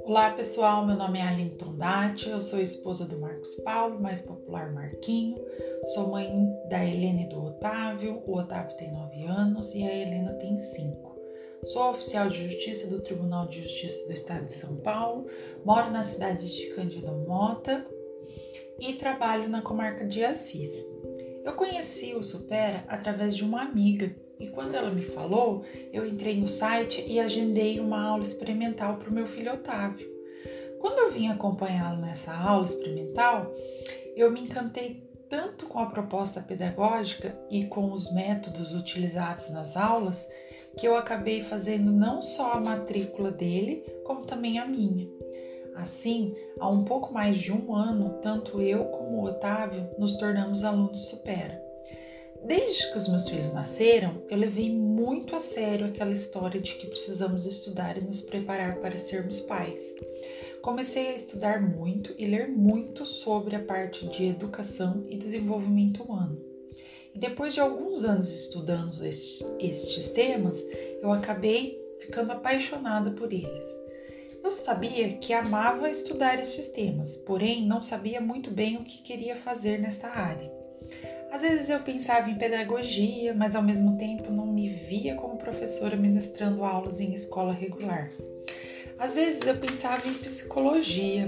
Olá 0.08 0.30
pessoal, 0.30 0.86
meu 0.86 0.96
nome 0.96 1.18
é 1.18 1.24
Aline 1.24 1.50
Tondati, 1.50 2.30
eu 2.30 2.40
sou 2.40 2.62
esposa 2.62 3.06
do 3.06 3.18
Marcos 3.18 3.56
Paulo, 3.56 4.00
mais 4.00 4.22
popular 4.22 4.72
Marquinho, 4.72 5.44
sou 5.96 6.10
mãe 6.10 6.32
da 6.70 6.86
Helena 6.86 7.24
e 7.24 7.30
do 7.30 7.44
Otávio, 7.44 8.22
o 8.28 8.38
Otávio 8.38 8.78
tem 8.78 8.92
9 8.92 9.26
anos 9.26 9.74
e 9.74 9.82
a 9.84 9.92
Helena 9.92 10.34
tem 10.34 10.60
5. 10.60 11.20
Sou 11.64 11.90
oficial 11.90 12.30
de 12.30 12.48
justiça 12.48 12.86
do 12.86 13.02
Tribunal 13.02 13.48
de 13.48 13.64
Justiça 13.64 14.06
do 14.06 14.14
Estado 14.14 14.46
de 14.46 14.54
São 14.54 14.76
Paulo, 14.78 15.26
moro 15.66 15.90
na 15.90 16.04
cidade 16.04 16.56
de 16.56 16.68
Cândido 16.76 17.12
Mota 17.28 17.84
e 18.80 18.94
trabalho 18.94 19.50
na 19.50 19.64
comarca 19.64 20.06
de 20.06 20.24
Assis. 20.24 20.86
Eu 21.46 21.54
conheci 21.54 22.16
o 22.16 22.24
Supera 22.24 22.84
através 22.88 23.36
de 23.36 23.46
uma 23.46 23.62
amiga 23.62 24.16
e 24.40 24.48
quando 24.48 24.74
ela 24.74 24.90
me 24.90 25.04
falou, 25.04 25.64
eu 25.94 26.04
entrei 26.04 26.36
no 26.36 26.48
site 26.48 27.06
e 27.08 27.20
agendei 27.20 27.80
uma 27.80 28.04
aula 28.04 28.24
experimental 28.24 28.98
para 28.98 29.12
o 29.12 29.14
meu 29.14 29.28
filho 29.28 29.54
Otávio. 29.54 30.10
Quando 30.80 30.98
eu 30.98 31.12
vim 31.12 31.28
acompanhá-lo 31.28 32.02
nessa 32.02 32.34
aula 32.34 32.66
experimental, 32.66 33.54
eu 34.16 34.32
me 34.32 34.42
encantei 34.42 35.08
tanto 35.30 35.68
com 35.68 35.78
a 35.78 35.86
proposta 35.86 36.42
pedagógica 36.42 37.38
e 37.52 37.66
com 37.66 37.92
os 37.92 38.12
métodos 38.12 38.74
utilizados 38.74 39.52
nas 39.52 39.78
aulas 39.78 40.28
que 40.76 40.88
eu 40.88 40.98
acabei 40.98 41.44
fazendo 41.44 41.92
não 41.92 42.24
só 42.24 42.54
a 42.54 42.60
matrícula 42.60 43.32
dele, 43.32 43.84
como 44.04 44.26
também 44.26 44.58
a 44.58 44.66
minha. 44.66 45.15
Assim, 45.76 46.34
há 46.60 46.70
um 46.70 46.84
pouco 46.84 47.14
mais 47.14 47.38
de 47.38 47.52
um 47.52 47.76
ano, 47.76 48.18
tanto 48.22 48.62
eu 48.62 48.86
como 48.86 49.18
o 49.18 49.26
Otávio 49.26 49.90
nos 50.00 50.18
tornamos 50.18 50.64
alunos 50.64 51.08
Supera. 51.08 51.62
Desde 52.46 52.92
que 52.92 52.98
os 52.98 53.08
meus 53.08 53.28
filhos 53.28 53.52
nasceram, 53.52 54.22
eu 54.30 54.38
levei 54.38 54.72
muito 54.72 55.36
a 55.36 55.40
sério 55.40 55.88
aquela 55.88 56.12
história 56.12 56.62
de 56.62 56.76
que 56.76 56.88
precisamos 56.88 57.46
estudar 57.46 57.98
e 57.98 58.02
nos 58.02 58.22
preparar 58.22 58.80
para 58.80 58.98
sermos 58.98 59.40
pais. 59.42 59.96
Comecei 60.62 61.08
a 61.08 61.16
estudar 61.16 61.62
muito 61.62 62.14
e 62.18 62.26
ler 62.26 62.48
muito 62.48 63.06
sobre 63.06 63.56
a 63.56 63.64
parte 63.64 64.08
de 64.08 64.26
educação 64.26 65.02
e 65.10 65.18
desenvolvimento 65.18 66.04
humano. 66.04 66.40
E 67.14 67.20
depois 67.20 67.54
de 67.54 67.62
alguns 67.62 68.04
anos 68.04 68.34
estudando 68.34 69.06
estes, 69.06 69.46
estes 69.60 70.10
temas, 70.10 70.64
eu 71.02 71.12
acabei 71.12 71.80
ficando 72.00 72.32
apaixonada 72.32 73.12
por 73.12 73.34
eles. 73.34 73.85
Eu 74.46 74.52
sabia 74.52 75.14
que 75.14 75.34
amava 75.34 75.90
estudar 75.90 76.40
estes 76.40 76.68
temas, 76.68 77.18
porém 77.18 77.66
não 77.66 77.82
sabia 77.82 78.22
muito 78.22 78.52
bem 78.52 78.78
o 78.78 78.84
que 78.84 79.02
queria 79.02 79.36
fazer 79.36 79.80
nesta 79.80 80.08
área. 80.08 80.52
Às 81.32 81.42
vezes 81.42 81.68
eu 81.68 81.80
pensava 81.80 82.30
em 82.30 82.36
pedagogia, 82.36 83.34
mas 83.34 83.56
ao 83.56 83.64
mesmo 83.64 83.98
tempo 83.98 84.32
não 84.32 84.46
me 84.46 84.70
via 84.70 85.16
como 85.16 85.40
professora 85.40 85.96
ministrando 85.96 86.64
aulas 86.64 87.02
em 87.02 87.12
escola 87.12 87.52
regular. 87.52 88.12
Às 89.00 89.16
vezes 89.16 89.42
eu 89.48 89.58
pensava 89.58 90.08
em 90.08 90.14
psicologia, 90.14 91.28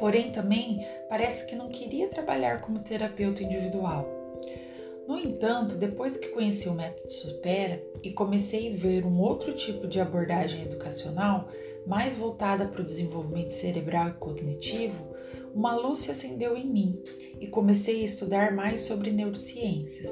porém 0.00 0.32
também 0.32 0.84
parece 1.08 1.46
que 1.46 1.54
não 1.54 1.68
queria 1.68 2.08
trabalhar 2.08 2.60
como 2.60 2.80
terapeuta 2.80 3.40
individual. 3.40 4.20
No 5.06 5.16
entanto, 5.16 5.76
depois 5.76 6.16
que 6.16 6.28
conheci 6.28 6.68
o 6.68 6.74
método 6.74 7.10
Supera 7.10 7.80
e 8.02 8.10
comecei 8.10 8.72
a 8.72 8.76
ver 8.76 9.06
um 9.06 9.20
outro 9.20 9.52
tipo 9.52 9.86
de 9.86 10.00
abordagem 10.00 10.62
educacional, 10.62 11.48
mais 11.86 12.14
voltada 12.14 12.66
para 12.66 12.82
o 12.82 12.84
desenvolvimento 12.84 13.50
cerebral 13.50 14.08
e 14.08 14.12
cognitivo, 14.12 15.14
uma 15.54 15.74
luz 15.74 16.00
se 16.00 16.10
acendeu 16.10 16.56
em 16.56 16.66
mim 16.66 17.02
e 17.40 17.46
comecei 17.46 18.02
a 18.02 18.04
estudar 18.04 18.52
mais 18.54 18.82
sobre 18.82 19.10
neurociências. 19.10 20.10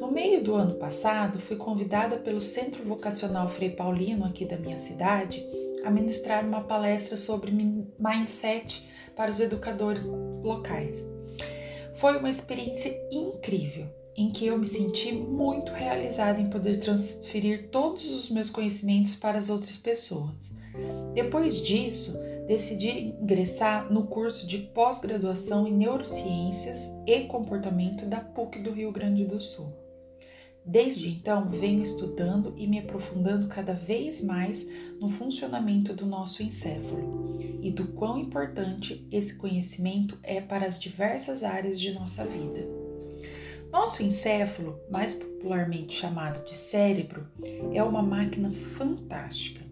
No 0.00 0.10
meio 0.10 0.42
do 0.42 0.54
ano 0.54 0.74
passado, 0.74 1.38
fui 1.38 1.56
convidada 1.56 2.16
pelo 2.16 2.40
Centro 2.40 2.82
Vocacional 2.82 3.48
Frei 3.48 3.70
Paulino, 3.70 4.24
aqui 4.24 4.44
da 4.44 4.56
minha 4.56 4.78
cidade, 4.78 5.46
a 5.84 5.90
ministrar 5.90 6.44
uma 6.44 6.62
palestra 6.62 7.16
sobre 7.16 7.52
mindset 7.98 8.86
para 9.14 9.30
os 9.30 9.40
educadores 9.40 10.06
locais. 10.06 11.06
Foi 11.94 12.16
uma 12.16 12.30
experiência 12.30 12.96
incrível 13.12 14.01
em 14.16 14.30
que 14.30 14.46
eu 14.46 14.58
me 14.58 14.66
senti 14.66 15.12
muito 15.12 15.72
realizada 15.72 16.40
em 16.40 16.50
poder 16.50 16.78
transferir 16.78 17.68
todos 17.70 18.10
os 18.10 18.28
meus 18.28 18.50
conhecimentos 18.50 19.14
para 19.14 19.38
as 19.38 19.48
outras 19.48 19.76
pessoas. 19.76 20.52
Depois 21.14 21.62
disso, 21.62 22.18
decidi 22.46 23.14
ingressar 23.20 23.92
no 23.92 24.06
curso 24.06 24.46
de 24.46 24.58
pós-graduação 24.58 25.66
em 25.66 25.72
Neurociências 25.72 26.90
e 27.06 27.20
Comportamento 27.20 28.06
da 28.06 28.20
PUC 28.20 28.58
do 28.58 28.72
Rio 28.72 28.92
Grande 28.92 29.24
do 29.24 29.40
Sul. 29.40 29.72
Desde 30.64 31.08
então, 31.08 31.48
venho 31.48 31.82
estudando 31.82 32.54
e 32.56 32.68
me 32.68 32.78
aprofundando 32.78 33.48
cada 33.48 33.72
vez 33.72 34.22
mais 34.22 34.66
no 35.00 35.08
funcionamento 35.08 35.92
do 35.92 36.06
nosso 36.06 36.42
encéfalo 36.42 37.40
e 37.60 37.70
do 37.70 37.88
quão 37.88 38.18
importante 38.18 39.06
esse 39.10 39.34
conhecimento 39.34 40.18
é 40.22 40.40
para 40.40 40.66
as 40.66 40.78
diversas 40.78 41.42
áreas 41.42 41.80
de 41.80 41.92
nossa 41.92 42.24
vida. 42.24 42.81
Nosso 43.72 44.02
encéfalo, 44.02 44.78
mais 44.90 45.14
popularmente 45.14 45.96
chamado 45.96 46.44
de 46.44 46.54
cérebro, 46.54 47.26
é 47.72 47.82
uma 47.82 48.02
máquina 48.02 48.52
fantástica 48.52 49.62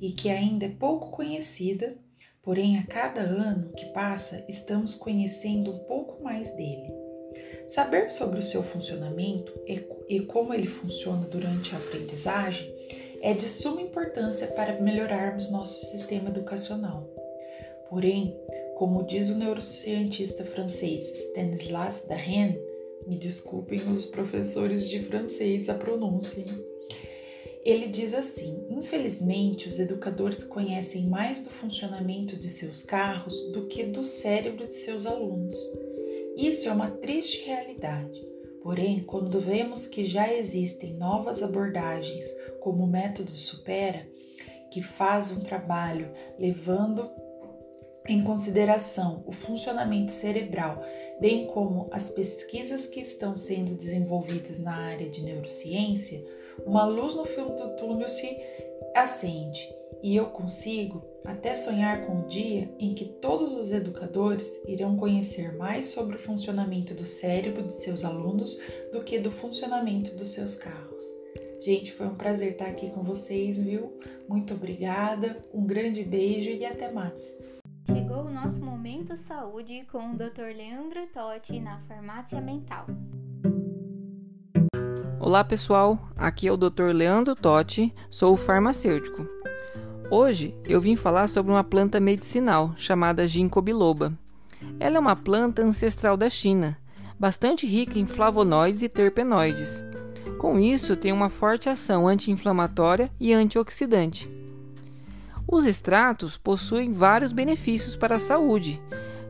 e 0.00 0.12
que 0.12 0.30
ainda 0.30 0.66
é 0.66 0.68
pouco 0.68 1.10
conhecida, 1.10 1.98
porém 2.40 2.78
a 2.78 2.86
cada 2.86 3.20
ano 3.20 3.72
que 3.72 3.86
passa 3.86 4.44
estamos 4.48 4.94
conhecendo 4.94 5.72
um 5.72 5.78
pouco 5.80 6.22
mais 6.22 6.50
dele. 6.50 6.88
Saber 7.68 8.12
sobre 8.12 8.38
o 8.38 8.44
seu 8.44 8.62
funcionamento 8.62 9.52
e 10.08 10.20
como 10.20 10.54
ele 10.54 10.68
funciona 10.68 11.26
durante 11.26 11.74
a 11.74 11.78
aprendizagem 11.78 12.72
é 13.20 13.34
de 13.34 13.48
suma 13.48 13.82
importância 13.82 14.46
para 14.46 14.80
melhorarmos 14.80 15.50
nosso 15.50 15.86
sistema 15.86 16.28
educacional. 16.28 17.10
Porém, 17.90 18.38
como 18.76 19.02
diz 19.02 19.28
o 19.28 19.34
neurocientista 19.34 20.44
francês 20.44 21.10
Stanislas 21.10 22.04
Dehaene, 22.06 22.56
me 23.08 23.16
desculpem 23.16 23.80
os 23.90 24.04
professores 24.04 24.88
de 24.88 25.00
francês 25.00 25.68
a 25.68 25.74
pronúncia. 25.74 26.44
Ele 27.64 27.88
diz 27.88 28.12
assim: 28.14 28.66
infelizmente, 28.70 29.66
os 29.66 29.78
educadores 29.78 30.44
conhecem 30.44 31.06
mais 31.06 31.42
do 31.42 31.50
funcionamento 31.50 32.36
de 32.36 32.50
seus 32.50 32.82
carros 32.82 33.50
do 33.52 33.66
que 33.66 33.84
do 33.84 34.04
cérebro 34.04 34.66
de 34.66 34.74
seus 34.74 35.06
alunos. 35.06 35.56
Isso 36.36 36.68
é 36.68 36.72
uma 36.72 36.90
triste 36.90 37.44
realidade. 37.44 38.26
Porém, 38.62 39.00
quando 39.00 39.40
vemos 39.40 39.86
que 39.86 40.04
já 40.04 40.32
existem 40.32 40.94
novas 40.94 41.42
abordagens, 41.42 42.26
como 42.60 42.84
o 42.84 42.86
método 42.86 43.30
Supera, 43.30 44.06
que 44.70 44.82
faz 44.82 45.32
um 45.32 45.40
trabalho 45.40 46.12
levando 46.38 47.08
em 48.08 48.22
consideração 48.22 49.22
o 49.26 49.32
funcionamento 49.32 50.10
cerebral, 50.10 50.82
bem 51.20 51.46
como 51.46 51.88
as 51.92 52.10
pesquisas 52.10 52.86
que 52.86 53.00
estão 53.00 53.36
sendo 53.36 53.74
desenvolvidas 53.74 54.58
na 54.58 54.74
área 54.74 55.08
de 55.08 55.22
neurociência, 55.22 56.24
uma 56.64 56.84
luz 56.84 57.14
no 57.14 57.24
fim 57.24 57.44
do 57.44 57.76
túnel 57.76 58.08
se 58.08 58.36
acende 58.94 59.68
e 60.02 60.16
eu 60.16 60.26
consigo 60.26 61.04
até 61.24 61.54
sonhar 61.54 62.06
com 62.06 62.20
o 62.20 62.26
dia 62.26 62.70
em 62.78 62.94
que 62.94 63.04
todos 63.04 63.54
os 63.54 63.70
educadores 63.70 64.58
irão 64.66 64.96
conhecer 64.96 65.54
mais 65.56 65.86
sobre 65.86 66.16
o 66.16 66.18
funcionamento 66.18 66.94
do 66.94 67.06
cérebro 67.06 67.64
de 67.64 67.74
seus 67.74 68.04
alunos 68.04 68.58
do 68.92 69.02
que 69.02 69.18
do 69.18 69.30
funcionamento 69.30 70.14
dos 70.14 70.28
seus 70.28 70.54
carros. 70.54 71.04
Gente, 71.60 71.92
foi 71.92 72.06
um 72.06 72.14
prazer 72.14 72.52
estar 72.52 72.68
aqui 72.68 72.88
com 72.90 73.02
vocês, 73.02 73.58
viu? 73.58 73.92
Muito 74.28 74.54
obrigada, 74.54 75.44
um 75.52 75.66
grande 75.66 76.04
beijo 76.04 76.50
e 76.50 76.64
até 76.64 76.90
mais! 76.90 77.36
Chegou 78.18 78.32
o 78.32 78.34
nosso 78.34 78.60
momento 78.64 79.16
saúde 79.16 79.86
com 79.92 80.10
o 80.10 80.16
Dr. 80.16 80.52
Leandro 80.56 81.06
Totti 81.06 81.60
na 81.60 81.78
farmácia 81.78 82.40
mental. 82.40 82.86
Olá 85.20 85.44
pessoal, 85.44 85.96
aqui 86.16 86.48
é 86.48 86.52
o 86.52 86.56
Dr. 86.56 86.90
Leandro 86.92 87.36
Totti, 87.36 87.94
sou 88.10 88.36
farmacêutico. 88.36 89.24
Hoje 90.10 90.52
eu 90.64 90.80
vim 90.80 90.96
falar 90.96 91.28
sobre 91.28 91.52
uma 91.52 91.62
planta 91.62 92.00
medicinal 92.00 92.74
chamada 92.76 93.28
ginkgo 93.28 93.62
biloba. 93.62 94.12
Ela 94.80 94.96
é 94.96 95.00
uma 95.00 95.14
planta 95.14 95.64
ancestral 95.64 96.16
da 96.16 96.28
China, 96.28 96.76
bastante 97.20 97.68
rica 97.68 98.00
em 98.00 98.06
flavonoides 98.06 98.82
e 98.82 98.88
terpenoides. 98.88 99.84
Com 100.40 100.58
isso, 100.58 100.96
tem 100.96 101.12
uma 101.12 101.28
forte 101.28 101.68
ação 101.68 102.08
anti-inflamatória 102.08 103.12
e 103.20 103.32
antioxidante. 103.32 104.37
Os 105.50 105.64
extratos 105.64 106.36
possuem 106.36 106.92
vários 106.92 107.32
benefícios 107.32 107.96
para 107.96 108.16
a 108.16 108.18
saúde, 108.18 108.82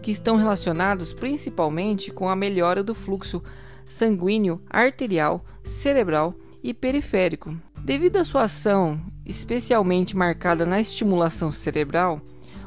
que 0.03 0.11
estão 0.11 0.35
relacionados 0.35 1.13
principalmente 1.13 2.11
com 2.11 2.29
a 2.29 2.35
melhora 2.35 2.83
do 2.83 2.93
fluxo 2.93 3.41
sanguíneo 3.89 4.61
arterial, 4.69 5.45
cerebral 5.63 6.35
e 6.61 6.75
periférico. 6.75 7.57
Devido 7.85 8.17
à 8.17 8.25
sua 8.25 8.43
ação 8.43 9.01
especialmente 9.25 10.17
marcada 10.17 10.67
na 10.67 10.81
estimulação 10.81 11.53
cerebral, 11.53 12.21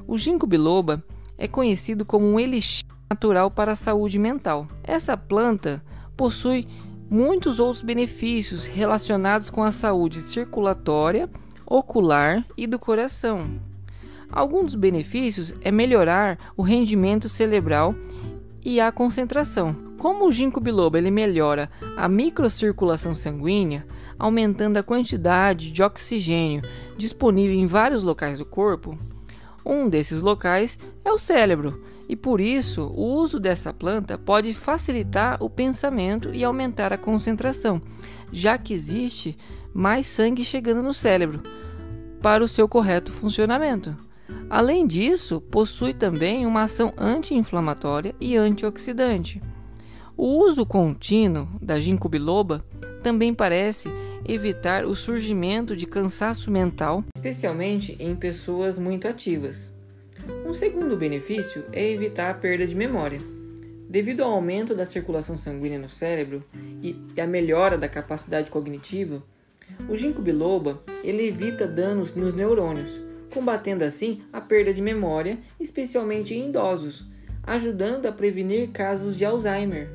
o 0.08 0.18
ginkgo 0.18 0.48
biloba 0.48 1.04
é 1.38 1.48
conhecido 1.48 2.06
como 2.06 2.26
um 2.26 2.40
elixir 2.40 2.86
natural 3.10 3.52
para 3.52 3.74
a 3.74 3.76
saúde 3.76 4.18
mental. 4.18 4.68
Essa 4.84 5.18
planta 5.18 5.84
possui 6.16 6.68
muitos 7.10 7.60
outros 7.60 7.84
benefícios 7.84 8.66
relacionados 8.66 9.50
com 9.50 9.62
a 9.62 9.72
saúde 9.72 10.22
circulatória, 10.22 11.30
ocular 11.72 12.46
e 12.58 12.68
do 12.68 12.78
coração. 12.78 13.50
Alguns 14.30 14.66
dos 14.66 14.76
benefícios 14.76 15.56
é 15.62 15.72
melhorar 15.72 16.38
o 16.58 16.62
rendimento 16.62 17.30
cerebral 17.30 17.96
e 18.64 18.82
a 18.82 18.92
concentração. 18.92 19.74
Como 19.98 20.26
o 20.26 20.32
ginkgo 20.32 20.60
biloba 20.60 20.98
ele 20.98 21.10
melhora 21.10 21.70
a 21.96 22.10
microcirculação 22.10 23.16
sanguínea, 23.16 23.88
aumentando 24.20 24.78
a 24.78 24.84
quantidade 24.84 25.72
de 25.72 25.82
oxigênio 25.82 26.62
disponível 26.98 27.56
em 27.56 27.68
vários 27.68 28.04
locais 28.04 28.38
do 28.38 28.46
corpo, 28.46 28.98
um 29.66 29.88
desses 29.88 30.22
locais 30.22 30.78
é 31.06 31.12
o 31.12 31.18
cérebro, 31.18 31.82
E 32.10 32.16
por 32.16 32.42
isso, 32.42 32.92
o 32.94 33.06
uso 33.14 33.40
dessa 33.40 33.74
planta 33.74 34.18
pode 34.18 34.54
facilitar 34.54 35.42
o 35.42 35.50
pensamento 35.50 36.34
e 36.34 36.44
aumentar 36.44 36.92
a 36.92 36.98
concentração, 36.98 37.82
já 38.34 38.58
que 38.58 38.74
existe 38.74 39.38
mais 39.74 40.08
sangue 40.08 40.44
chegando 40.44 40.84
no 40.84 40.94
cérebro 40.94 41.42
para 42.22 42.44
o 42.44 42.48
seu 42.48 42.68
correto 42.68 43.12
funcionamento. 43.12 43.96
Além 44.50 44.86
disso, 44.86 45.42
possui 45.42 45.94
também 45.94 46.46
uma 46.46 46.64
ação 46.64 46.94
anti-inflamatória 46.98 48.16
e 48.20 48.36
antioxidante. 48.36 49.42
O 50.16 50.28
uso 50.44 50.66
contínuo 50.66 51.48
da 51.62 51.80
ginkgo 51.80 52.08
biloba 52.08 52.64
também 53.02 53.34
parece 53.34 53.90
evitar 54.28 54.86
o 54.86 54.96
surgimento 54.96 55.76
de 55.76 55.88
cansaço 55.88 56.52
mental, 56.52 57.04
especialmente 57.16 57.96
em 58.00 58.16
pessoas 58.16 58.78
muito 58.78 59.08
ativas. 59.08 59.72
Um 60.46 60.54
segundo 60.54 60.96
benefício 60.96 61.64
é 61.74 61.90
evitar 61.90 62.30
a 62.30 62.34
perda 62.34 62.68
de 62.68 62.76
memória. 62.76 63.20
Devido 63.90 64.22
ao 64.22 64.32
aumento 64.32 64.76
da 64.76 64.86
circulação 64.86 65.38
sanguínea 65.38 65.80
no 65.80 65.90
cérebro 65.90 66.44
e 66.82 66.96
à 67.20 67.26
melhora 67.26 67.78
da 67.78 67.90
capacidade 67.90 68.52
cognitiva, 68.52 69.22
o 69.88 69.96
ginkgo 69.96 70.22
biloba 70.22 70.82
ele 71.04 71.28
evita 71.28 71.68
danos 71.68 72.16
nos 72.16 72.34
neurônios, 72.34 73.00
combatendo 73.34 73.84
assim 73.84 74.22
a 74.32 74.40
perda 74.40 74.74
de 74.74 74.82
memória, 74.82 75.40
especialmente 75.60 76.34
em 76.34 76.50
idosos, 76.50 77.06
ajudando 77.44 78.06
a 78.06 78.12
prevenir 78.12 78.70
casos 78.70 79.16
de 79.16 79.26
Alzheimer. 79.26 79.90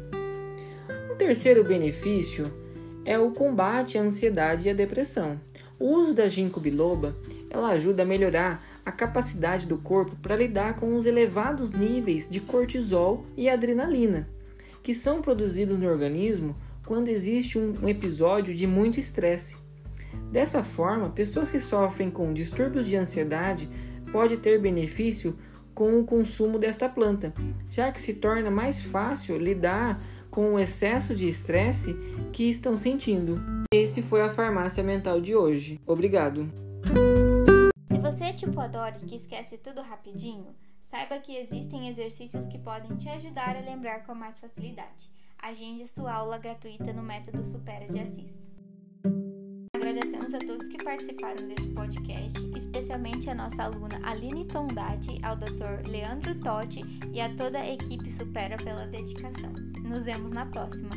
Um 1.11 1.17
terceiro 1.17 1.65
benefício 1.65 2.53
é 3.05 3.19
o 3.19 3.31
combate 3.31 3.97
à 3.97 4.03
ansiedade 4.03 4.67
e 4.67 4.71
à 4.71 4.75
depressão. 4.75 5.41
O 5.79 5.87
uso 5.87 6.15
da 6.15 6.29
ginkgo 6.29 6.61
biloba 6.61 7.17
ela 7.51 7.71
ajuda 7.71 8.03
a 8.03 8.07
melhorar 8.07 8.65
a 8.85 8.93
capacidade 8.93 9.67
do 9.67 9.79
corpo 9.79 10.15
para 10.17 10.37
lidar 10.37 10.77
com 10.77 10.95
os 10.97 11.07
elevados 11.07 11.73
níveis 11.73 12.29
de 12.29 12.41
cortisol 12.41 13.27
e 13.37 13.49
adrenalina, 13.49 14.29
que 14.83 14.95
são 14.95 15.21
produzidos 15.21 15.79
no 15.79 15.89
organismo 15.89 16.57
quando 16.85 17.09
existe 17.09 17.59
um 17.59 17.89
episódio 17.89 18.55
de 18.55 18.67
muito 18.67 19.01
estresse. 19.01 19.57
Dessa 20.31 20.63
forma, 20.63 21.11
pessoas 21.11 21.51
que 21.51 21.61
sofrem 21.61 22.11
com 22.11 22.33
distúrbios 22.33 22.87
de 22.87 22.97
ansiedade 22.97 23.69
podem 24.13 24.37
ter 24.37 24.61
benefício 24.61 25.37
com 25.75 26.01
o 26.01 26.05
consumo 26.05 26.59
desta 26.59 26.89
planta, 26.89 27.35
já 27.69 27.93
que 27.93 28.01
se 28.01 28.15
torna 28.15 28.51
mais 28.51 28.81
fácil 28.81 29.39
lidar 29.39 30.03
com 30.31 30.55
o 30.55 30.59
excesso 30.59 31.15
de 31.15 31.29
estresse 31.29 31.95
que 32.33 32.49
estão 32.49 32.77
sentindo. 32.77 33.39
Esse 33.73 34.01
foi 34.03 34.23
a 34.23 34.31
farmácia 34.31 34.83
mental 34.83 35.21
de 35.21 35.35
hoje. 35.35 35.81
Obrigado. 35.87 36.49
Se 37.91 37.99
você 37.99 38.25
é 38.25 38.33
tipo 38.33 38.59
a 38.59 38.67
Dory 38.67 39.01
que 39.07 39.17
esquece 39.17 39.59
tudo 39.59 39.83
rapidinho, 39.83 40.55
saiba 40.81 41.19
que 41.19 41.37
existem 41.37 41.89
exercícios 41.89 42.47
que 42.47 42.59
podem 42.59 42.97
te 42.97 43.09
ajudar 43.09 43.57
a 43.57 43.61
lembrar 43.61 44.07
com 44.07 44.15
mais 44.15 44.41
facilidade. 44.41 45.11
Agende 45.39 45.87
sua 45.87 46.13
aula 46.15 46.39
gratuita 46.39 46.93
no 46.93 47.03
método 47.03 47.45
Supera 47.45 47.87
de 47.87 47.99
Assis. 47.99 48.49
Agradecemos 49.97 50.35
a 50.35 50.39
todos 50.41 50.69
que 50.69 50.77
participaram 50.77 51.49
deste 51.49 51.71
podcast, 51.71 52.39
especialmente 52.55 53.31
a 53.31 53.35
nossa 53.35 53.63
aluna 53.63 53.99
Aline 54.03 54.45
Tondati, 54.45 55.19
ao 55.23 55.35
Dr. 55.37 55.89
Leandro 55.89 56.35
Totti 56.35 56.85
e 57.15 57.21
a 57.23 57.35
toda 57.35 57.61
a 57.61 57.73
equipe 57.73 58.13
Supera 58.13 58.59
pela 58.59 58.87
dedicação. 58.87 59.55
Nos 59.89 60.05
vemos 60.05 60.33
na 60.33 60.45
próxima! 60.45 60.91